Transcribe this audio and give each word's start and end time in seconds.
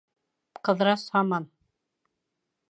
Ҡыҙырас 0.69 1.03
һаман: 1.17 1.47